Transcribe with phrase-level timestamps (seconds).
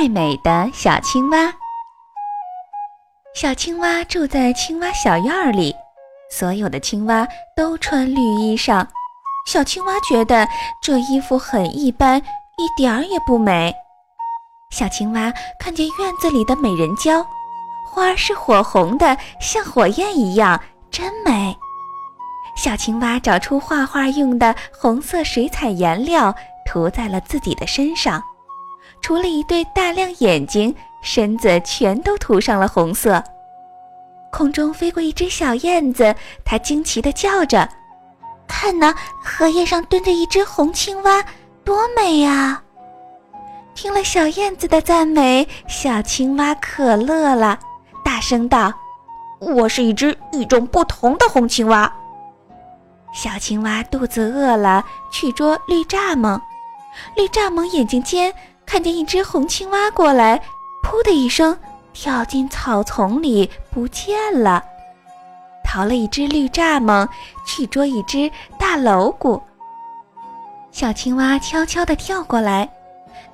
[0.00, 1.52] 爱美的小青蛙。
[3.34, 5.76] 小青蛙住在青蛙小院里，
[6.30, 8.82] 所有的青蛙都穿绿衣裳。
[9.44, 10.48] 小青蛙觉得
[10.82, 13.74] 这衣服很一般，一点儿也不美。
[14.70, 17.22] 小青蛙看见院子里的美人蕉，
[17.86, 20.58] 花儿是火红的，像火焰一样，
[20.90, 21.54] 真美。
[22.56, 28.22] 小青蛙找出画画用的红色水彩颜料，涂在了自己的身上。
[29.02, 33.22] 除了一对大亮眼睛，身子全都涂上了红色。
[34.30, 36.14] 空中飞过一只小燕子，
[36.44, 37.68] 它惊奇地叫着
[38.46, 41.24] ：“看呐，荷叶上蹲着一只红青蛙，
[41.64, 42.62] 多美呀！”
[43.74, 47.58] 听了小燕子的赞美，小青蛙可乐了，
[48.04, 48.72] 大声道
[49.40, 51.90] ：“我是一只与众不同的红青蛙。”
[53.12, 56.40] 小青蛙肚子饿了，去捉绿蚱蜢。
[57.16, 58.32] 绿蚱蜢眼睛尖。
[58.70, 60.40] 看见一只红青蛙过来，
[60.84, 61.58] 噗的一声
[61.92, 64.62] 跳进草丛里不见了。
[65.64, 67.08] 逃了一只绿蚱蜢，
[67.44, 69.42] 去捉一只大蝼蛄。
[70.70, 72.70] 小青蛙悄悄地跳过来，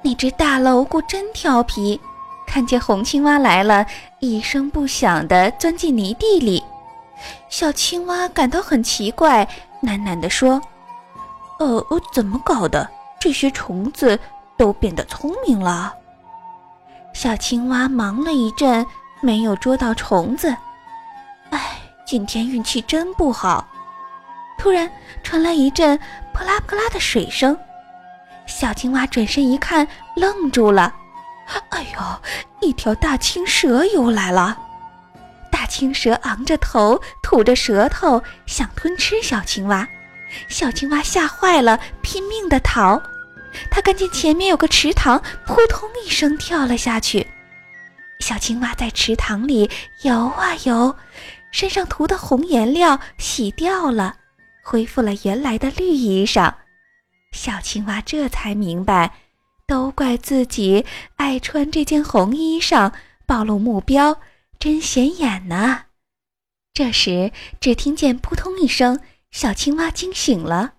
[0.00, 2.00] 那只大蝼蛄真调皮，
[2.46, 3.84] 看见红青蛙来了，
[4.20, 6.64] 一声不响地钻进泥地里。
[7.50, 9.46] 小青蛙感到很奇怪，
[9.82, 10.62] 喃喃地说
[11.60, 12.88] ：“呃，怎么搞的？
[13.20, 14.18] 这些虫子……”
[14.56, 15.92] 都变得聪明了。
[17.12, 18.86] 小青蛙忙了一阵，
[19.20, 20.54] 没有捉到虫子。
[21.50, 23.66] 哎，今天运气真不好。
[24.58, 24.90] 突然
[25.22, 25.98] 传来一阵
[26.32, 27.56] 扑啦扑啦的水声，
[28.46, 30.94] 小青蛙转身一看，愣住了。
[31.70, 34.58] 哎呦，一条大青蛇游来了！
[35.50, 39.86] 大青蛇昂着头，吐着舌头，想吞吃小青蛙。
[40.48, 43.00] 小青蛙吓坏了，拼命地逃。
[43.70, 47.26] 他看见前面有个池塘，扑通一声跳了下去。
[48.20, 49.70] 小青蛙在池塘里
[50.02, 50.96] 游啊游，
[51.50, 54.16] 身上涂的红颜料洗掉了，
[54.64, 56.52] 恢复了原来的绿衣裳。
[57.32, 59.12] 小青蛙这才明白，
[59.66, 60.86] 都怪自己
[61.16, 62.92] 爱穿这件红衣裳，
[63.26, 64.18] 暴露目标，
[64.58, 65.82] 真显眼呢。
[66.72, 69.00] 这时，只听见扑通一声，
[69.30, 70.75] 小青蛙惊醒了。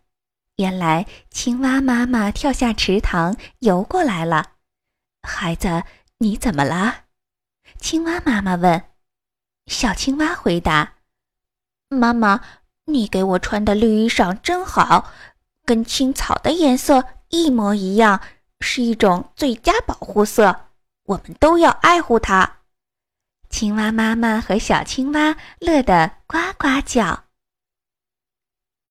[0.58, 4.54] 原来青蛙妈妈跳下池塘游过来了，
[5.22, 5.84] 孩子，
[6.18, 7.04] 你怎么了？
[7.80, 8.84] 青蛙妈妈问。
[9.68, 10.94] 小青蛙回答
[11.90, 12.42] ：“妈妈，
[12.86, 15.12] 你给我穿的绿衣裳真好，
[15.64, 18.20] 跟青草的颜色一模一样，
[18.60, 20.70] 是一种最佳保护色，
[21.04, 22.62] 我们都要爱护它。”
[23.48, 27.27] 青蛙妈妈和小青蛙乐得呱呱叫。